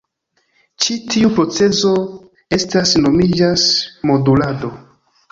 [0.83, 1.91] Ĉi tiu procezo
[2.57, 3.67] estas nomiĝas
[4.11, 4.73] "modulado.